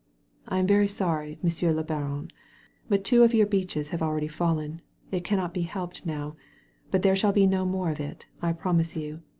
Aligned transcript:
"I 0.47 0.57
am 0.57 0.65
very 0.65 0.87
sorry. 0.87 1.37
Monsieur 1.43 1.71
le 1.71 1.83
Baroriy 1.83 2.31
but 2.89 3.03
two 3.03 3.21
of 3.21 3.35
your 3.35 3.45
beeches 3.45 3.89
have 3.89 3.99
akeady 4.01 4.31
fallen. 4.31 4.81
It 5.11 5.23
cannot 5.23 5.53
be 5.53 5.61
helped 5.61 6.07
now. 6.07 6.35
But 6.89 7.03
there 7.03 7.15
shall 7.15 7.33
be 7.33 7.45
no 7.45 7.65
more 7.67 7.91
of 7.91 7.99
it, 7.99 8.25
I 8.41 8.51
promise 8.53 8.95
you. 8.95 9.21